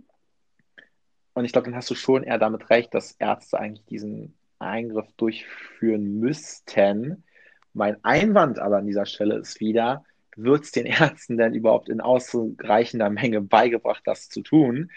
[1.34, 5.06] Und ich glaube, dann hast du schon eher damit recht, dass Ärzte eigentlich diesen Eingriff
[5.16, 7.24] durchführen müssten.
[7.72, 10.04] Mein Einwand aber an dieser Stelle ist wieder,
[10.36, 14.90] wird es den Ärzten denn überhaupt in ausreichender Menge beigebracht, das zu tun?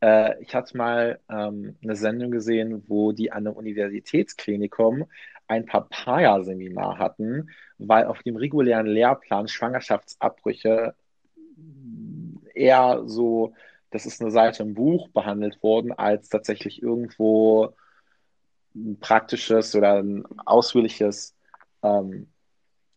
[0.00, 5.06] Äh, ich hatte mal ähm, eine Sendung gesehen, wo die an einem Universitätsklinikum
[5.46, 10.94] ein Papaya-Seminar hatten, weil auf dem regulären Lehrplan Schwangerschaftsabbrüche
[12.54, 13.54] eher so,
[13.90, 17.74] das ist eine Seite im Buch behandelt worden, als tatsächlich irgendwo
[18.74, 21.34] ein praktisches oder ein ausführliches
[21.82, 22.28] ähm,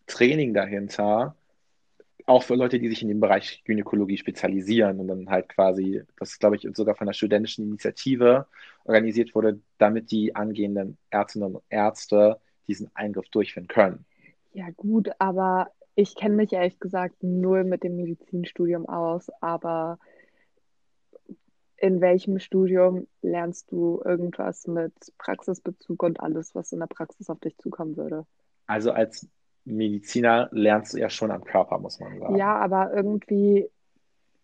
[0.07, 1.35] Training dahinter,
[2.25, 6.37] auch für Leute, die sich in dem Bereich Gynäkologie spezialisieren und dann halt quasi, das
[6.39, 8.47] glaube ich sogar von der studentischen Initiative
[8.83, 14.05] organisiert wurde, damit die angehenden Ärztinnen und Ärzte diesen Eingriff durchführen können.
[14.53, 19.97] Ja gut, aber ich kenne mich ehrlich gesagt null mit dem Medizinstudium aus, aber
[21.77, 27.39] in welchem Studium lernst du irgendwas mit Praxisbezug und alles, was in der Praxis auf
[27.39, 28.25] dich zukommen würde?
[28.65, 29.27] Also als
[29.63, 32.35] Mediziner lernst du ja schon am Körper, muss man sagen.
[32.37, 33.69] Ja, aber irgendwie,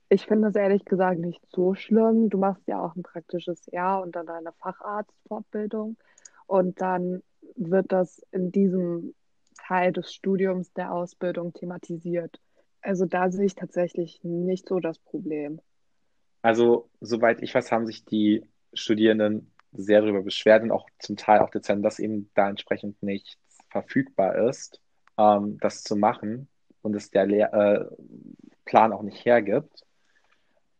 [0.09, 2.29] ich finde es ehrlich gesagt nicht so schlimm.
[2.29, 5.97] Du machst ja auch ein praktisches Jahr und dann deine Facharztfortbildung
[6.45, 7.23] und dann
[7.55, 9.15] wird das in diesem
[9.57, 12.39] Teil des Studiums der Ausbildung thematisiert.
[12.81, 15.61] Also da sehe ich tatsächlich nicht so das Problem.
[16.43, 21.39] Also, soweit ich weiß, haben sich die Studierenden sehr darüber beschwert und auch zum Teil
[21.39, 23.37] auch dezent, dass eben da entsprechend nichts
[23.69, 24.81] verfügbar ist,
[25.17, 26.49] ähm, das zu machen
[26.81, 27.85] und es der Lehr äh,
[28.65, 29.85] Plan auch nicht hergibt.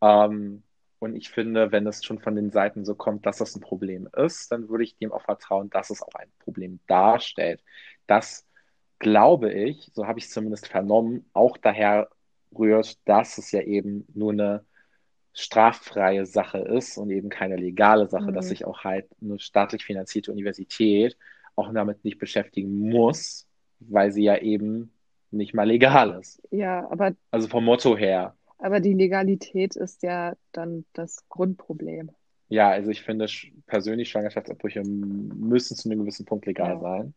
[0.02, 0.62] Ähm,
[0.98, 4.06] und ich finde, wenn es schon von den Seiten so kommt, dass das ein Problem
[4.16, 7.62] ist, dann würde ich dem auch vertrauen, dass es auch ein Problem darstellt.
[8.06, 8.46] Das
[8.98, 12.10] glaube ich, so habe ich es zumindest vernommen, auch daher
[12.56, 14.64] rührt, dass es ja eben nur eine
[15.34, 18.34] straffreie Sache ist und eben keine legale Sache, mhm.
[18.34, 21.16] dass sich auch halt eine staatlich finanzierte Universität
[21.56, 23.46] auch damit nicht beschäftigen muss,
[23.80, 24.92] weil sie ja eben
[25.30, 26.40] nicht mal legal ist.
[26.50, 27.12] Ja, aber.
[27.30, 28.36] Also vom Motto her.
[28.58, 32.10] Aber die Legalität ist ja dann das Grundproblem.
[32.48, 33.26] Ja, also ich finde
[33.66, 36.80] persönlich Schwangerschaftsabbrüche müssen zu einem gewissen Punkt legal ja.
[36.80, 37.14] sein.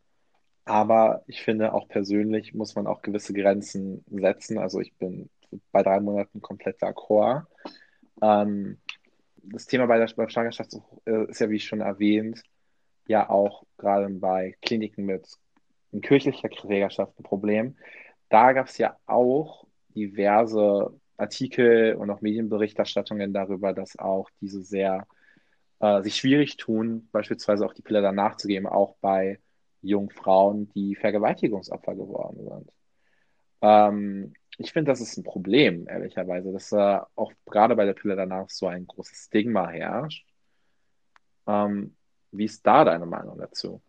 [0.65, 4.57] Aber ich finde auch persönlich muss man auch gewisse Grenzen setzen.
[4.57, 5.29] Also ich bin
[5.71, 7.45] bei drei Monaten komplett d'accord.
[8.21, 8.79] Ähm,
[9.43, 10.75] das Thema bei der Schwangerschaft
[11.05, 12.43] äh, ist ja, wie schon erwähnt,
[13.07, 15.27] ja auch gerade bei Kliniken mit
[16.01, 17.77] kirchlicher Trägerschaft ein Problem.
[18.29, 25.07] Da gab es ja auch diverse Artikel und auch Medienberichterstattungen darüber, dass auch diese sehr
[25.79, 29.39] äh, sich schwierig tun, beispielsweise auch die Pille danach zu geben, auch bei
[29.81, 32.71] jungen Frauen, die Vergewaltigungsopfer geworden sind.
[33.61, 38.15] Ähm, ich finde, das ist ein Problem, ehrlicherweise, dass da auch gerade bei der Pille
[38.15, 40.27] danach so ein großes Stigma herrscht.
[41.45, 41.95] Ähm,
[42.31, 43.81] wie ist da deine Meinung dazu?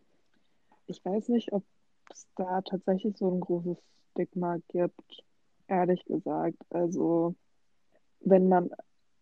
[0.86, 1.64] Ich weiß nicht, ob
[2.10, 3.78] es da tatsächlich so ein großes
[4.12, 5.24] Stigma gibt,
[5.68, 6.58] ehrlich gesagt.
[6.70, 7.34] Also,
[8.20, 8.70] wenn man,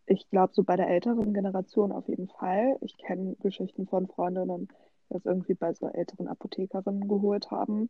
[0.06, 2.76] ich glaube, so bei der älteren Generation auf jeden Fall.
[2.80, 4.68] Ich kenne Geschichten von Freundinnen,
[5.08, 7.88] die das irgendwie bei so älteren Apothekerinnen geholt haben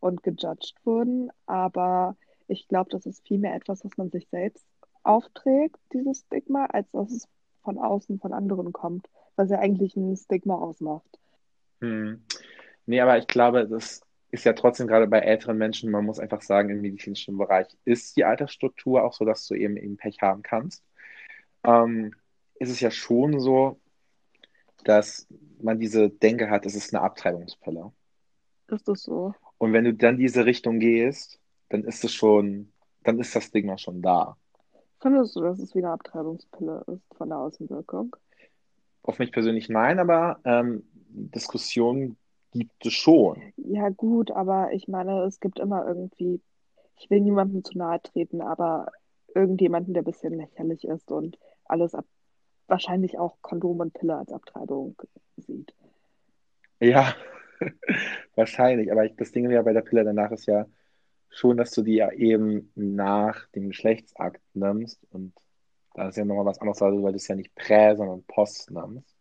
[0.00, 1.30] und gejudged wurden.
[1.46, 2.16] Aber
[2.48, 4.66] ich glaube, das ist vielmehr etwas, was man sich selbst
[5.02, 7.28] aufträgt, dieses Stigma, als dass es
[7.62, 11.18] von außen von anderen kommt, was ja eigentlich ein Stigma ausmacht.
[11.80, 12.22] Hm.
[12.86, 16.42] Nee, aber ich glaube, das ist ja trotzdem gerade bei älteren Menschen, man muss einfach
[16.42, 20.42] sagen, im medizinischen Bereich ist die Altersstruktur auch so, dass du eben, eben Pech haben
[20.42, 20.82] kannst.
[21.64, 22.14] Ähm,
[22.54, 23.78] ist es ja schon so,
[24.84, 25.26] dass
[25.60, 27.92] man diese Denke hat, es ist eine Abtreibungspille.
[28.68, 29.34] Ist das so?
[29.58, 32.72] Und wenn du dann diese Richtung gehst, dann ist es schon,
[33.04, 34.36] dann ist das Stigma schon da.
[35.00, 38.16] Findest du, dass es wie eine Abtreibungspille ist von der Außenwirkung?
[39.02, 42.16] Auf mich persönlich nein, aber ähm, Diskussionen
[42.52, 43.52] gibt es schon.
[43.56, 46.40] Ja, gut, aber ich meine, es gibt immer irgendwie,
[46.98, 48.88] ich will niemandem zu nahe treten, aber
[49.34, 52.04] irgendjemanden, der ein bisschen lächerlich ist und alles ab,
[52.66, 54.96] wahrscheinlich auch Kondom und Pille als Abtreibung
[55.36, 55.74] sieht.
[56.80, 57.14] Ja,
[58.34, 58.90] wahrscheinlich.
[58.90, 60.66] Aber ich, das Ding ja bei der Pille danach ist ja
[61.30, 65.00] schon, dass du die ja eben nach dem Geschlechtsakt nimmst.
[65.10, 65.34] Und
[65.94, 69.16] da ist ja nochmal was anderes, weil du es ja nicht prä, sondern post nimmst.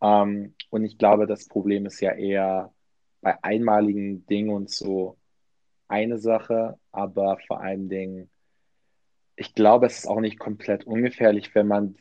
[0.00, 2.72] Ähm, und ich glaube, das Problem ist ja eher
[3.20, 5.18] bei einmaligen Dingen und so
[5.88, 8.30] eine Sache, aber vor allen Dingen,
[9.36, 11.96] ich glaube, es ist auch nicht komplett ungefährlich, wenn man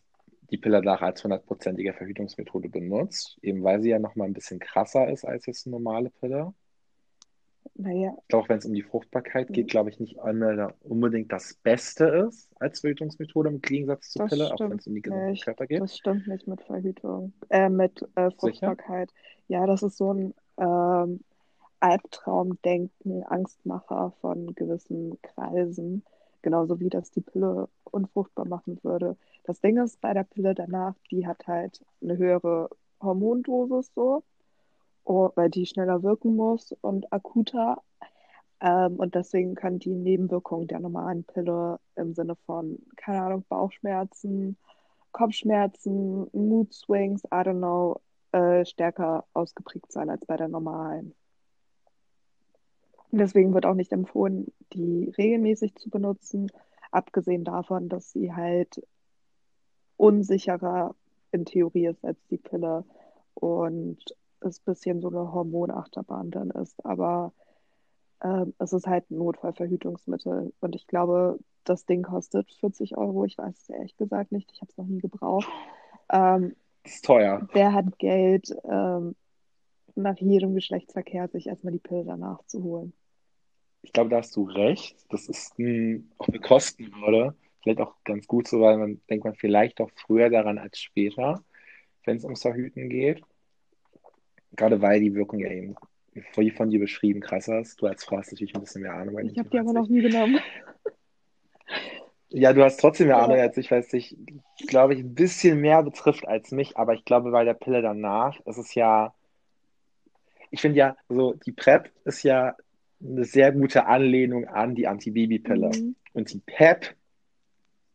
[0.52, 5.10] die Pille danach als hundertprozentige Verhütungsmethode benutzt, eben weil sie ja nochmal ein bisschen krasser
[5.10, 6.54] ist als jetzt eine normale Pille.
[7.80, 8.18] Naja.
[8.28, 10.18] Glaube, wenn es um die Fruchtbarkeit geht, glaube ich nicht
[10.84, 14.96] unbedingt das Beste ist als Verhütungsmethode im Gegensatz zur Das Pille, auch wenn es um
[14.96, 15.46] die gesamte nicht.
[15.46, 15.82] Körper geht.
[15.82, 18.32] Das stimmt nicht mit Verhütung, äh, mit äh, Sicher?
[18.40, 19.14] Fruchtbarkeit.
[19.48, 21.20] Ja, das ist so ein ähm,
[21.80, 26.04] Albtraumdenken, Angstmacher von gewissen Kreisen,
[26.42, 29.18] genauso wie das die Pille unfruchtbar machen würde.
[29.44, 32.70] Das Ding ist bei der Pille danach, die hat halt eine höhere
[33.02, 34.24] Hormondosis so,
[35.08, 37.82] weil die schneller wirken muss und akuter.
[38.60, 44.58] Ähm, und deswegen können die Nebenwirkungen der normalen Pille im Sinne von, keine Ahnung, Bauchschmerzen,
[45.12, 51.14] Kopfschmerzen, Mood Swings, I don't know, äh, stärker ausgeprägt sein als bei der normalen.
[53.12, 56.52] Deswegen wird auch nicht empfohlen, die regelmäßig zu benutzen,
[56.92, 58.86] abgesehen davon, dass sie halt
[59.96, 60.94] unsicherer
[61.32, 62.84] in Theorie ist als die Pille
[63.34, 63.98] und
[64.42, 66.84] es ein bisschen so eine Hormonachterbahn dann ist.
[66.86, 67.34] Aber
[68.24, 73.26] ähm, es ist halt ein Notfallverhütungsmittel und ich glaube, das Ding kostet 40 Euro.
[73.26, 75.50] Ich weiß es ehrlich gesagt nicht, ich habe es noch nie gebraucht.
[76.12, 77.48] Ähm, Das ist teuer.
[77.52, 79.16] wer hat Geld, ähm,
[79.96, 82.94] nach jedem Geschlechtsverkehr sich erstmal die Pille danach zu holen?
[83.82, 84.98] Ich glaube, da hast du recht.
[85.10, 87.36] Das ist ein, auch eine Kostenhürde.
[87.62, 91.44] Vielleicht auch ganz gut so, weil man denkt man vielleicht auch früher daran als später,
[92.06, 93.24] wenn es ums Verhüten geht.
[94.58, 95.76] Gerade weil die Wirkung ja eben,
[96.36, 97.82] wie von dir beschrieben, krasser ist.
[97.82, 99.20] Du als Frau hast natürlich ein bisschen mehr Ahnung.
[99.20, 100.40] Ich habe die aber noch nie genommen.
[102.30, 103.20] Ja, du hast trotzdem mehr.
[103.20, 104.18] Ahnung als ich, weil es dich,
[104.68, 106.76] glaube ich, ein bisschen mehr betrifft als mich.
[106.76, 109.14] Aber ich glaube, bei der Pille danach ist es ja,
[110.50, 112.56] ich finde ja, so die PrEP ist ja
[113.02, 115.70] eine sehr gute Anlehnung an die Antibabypille.
[115.70, 115.96] Mhm.
[116.14, 116.96] Und die PEP,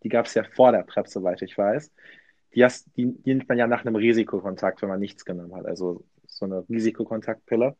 [0.04, 1.92] die gab es ja vor der PrEP, soweit ich weiß.
[2.54, 5.66] Die, hast, die, die nimmt man ja nach einem Risikokontakt, wenn man nichts genommen hat.
[5.66, 6.04] Also
[6.38, 7.76] so eine Risikokontaktpille.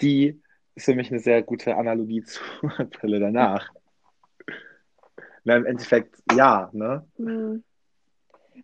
[0.00, 0.40] Die
[0.74, 3.70] ist für mich eine sehr gute Analogie zur Pille danach.
[5.44, 7.06] Na, im Endeffekt ja, ne?
[7.18, 7.62] Mhm.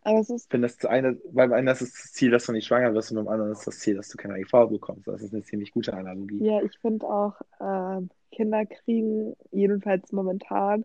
[0.04, 2.46] Aber es ist, Ich finde das zu eine, weil beim einen ist das Ziel, dass
[2.46, 5.06] du nicht schwanger wirst und beim anderen ist das Ziel, dass du keine HIV bekommst.
[5.06, 6.44] Das ist eine ziemlich gute Analogie.
[6.44, 10.84] ja, ich finde auch, ähm, Kinder kriegen, jedenfalls momentan,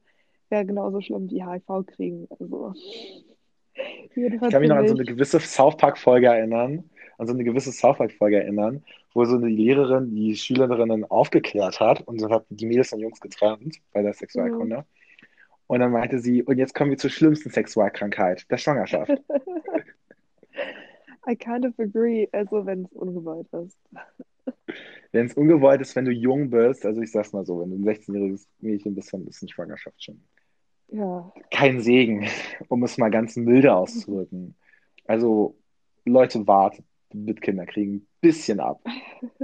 [0.49, 2.27] wäre genauso schlimm wie HIV kriegen.
[2.39, 2.73] Also,
[4.13, 7.71] Ich kann mich noch an so eine gewisse South Park-Folge erinnern, an so eine gewisse
[7.71, 12.65] South Park-Folge erinnern, wo so eine Lehrerin die Schülerinnen aufgeklärt hat und so hat die
[12.65, 14.73] Mädels und Jungs getrennt bei der Mhm.
[14.73, 14.85] Sexualkunde.
[15.67, 19.21] Und dann meinte sie, und jetzt kommen wir zur schlimmsten Sexualkrankheit, der Schwangerschaft.
[21.27, 23.77] I kind of agree, also wenn es ungewollt ist.
[25.11, 27.75] Wenn es ungewollt ist, wenn du jung bist, also ich sag's mal so, wenn du
[27.77, 30.23] ein 16-jähriges Mädchen bist, dann ist eine Schwangerschaft schon
[30.89, 32.27] Ja, kein Segen,
[32.69, 34.55] um es mal ganz milde auszudrücken.
[35.05, 35.57] Also,
[36.05, 38.81] Leute, wartet mit Kinderkriegen ein bisschen ab.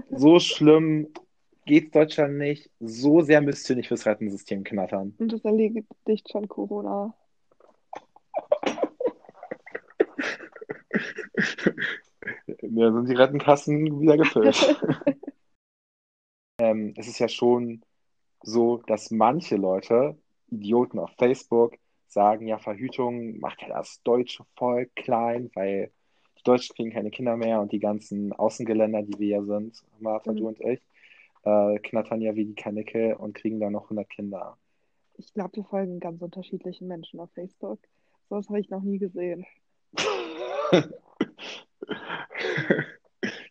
[0.09, 1.07] So schlimm
[1.66, 2.70] geht Deutschland nicht.
[2.80, 5.16] So sehr müsst ihr nicht fürs Rentensystem knattern.
[5.18, 7.14] Und das erledigt schon Corona.
[12.61, 14.55] Da sind die Rentenkassen wieder gefüllt.
[16.59, 17.84] ähm, es ist ja schon
[18.41, 21.76] so, dass manche Leute, Idioten auf Facebook,
[22.07, 25.91] sagen, ja, Verhütung macht ja das deutsche Volk klein, weil
[26.44, 30.36] Deutschen kriegen keine Kinder mehr und die ganzen Außengeländer, die wir ja sind, Martha, Mhm.
[30.38, 30.82] du und ich,
[31.44, 34.58] äh, knattern ja wie die Kanickel und kriegen dann noch 100 Kinder.
[35.16, 37.80] Ich glaube, wir folgen ganz unterschiedlichen Menschen auf Facebook.
[38.30, 39.46] Sowas habe ich noch nie gesehen.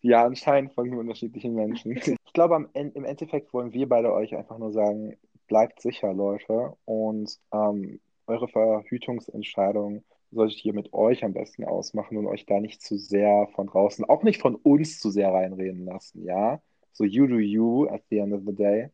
[0.02, 1.96] Ja, anscheinend folgen wir unterschiedlichen Menschen.
[2.26, 5.18] Ich glaube, im Endeffekt wollen wir beide euch einfach nur sagen,
[5.48, 6.72] bleibt sicher, Leute.
[6.86, 10.02] Und ähm, eure Verhütungsentscheidung
[10.32, 14.04] solltet ihr mit euch am besten ausmachen und euch da nicht zu sehr von draußen,
[14.06, 16.62] auch nicht von uns zu sehr reinreden lassen, ja?
[16.92, 18.90] So you do you at the end of the day.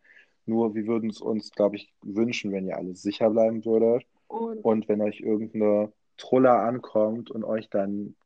[0.47, 4.07] Nur wir würden es uns, glaube ich, wünschen, wenn ihr alle sicher bleiben würdet.
[4.29, 8.17] Und Und wenn euch irgendeine Truller ankommt und euch dann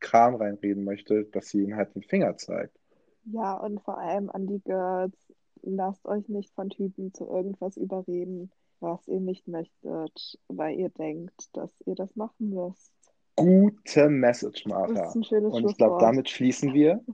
[0.00, 2.76] Kram reinreden möchte, dass sie ihnen halt den Finger zeigt.
[3.24, 8.50] ja, und vor allem an die Girls, lasst euch nicht von Typen zu irgendwas überreden,
[8.80, 12.92] was ihr nicht möchtet, weil ihr denkt, dass ihr das machen müsst.
[13.36, 15.04] Gute Message, Das Martha.
[15.08, 17.04] ist ein schönes Und ich glaube, damit schließen wir.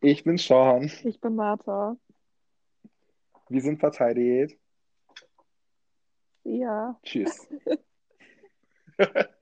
[0.00, 0.90] Ich bin Sean.
[1.04, 1.96] Ich bin Martha.
[3.48, 4.58] Wir sind verteidigt.
[6.44, 6.98] Ja.
[7.02, 7.48] Tschüss.